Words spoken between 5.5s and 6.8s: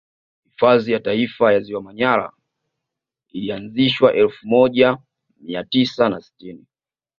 tisa na sitini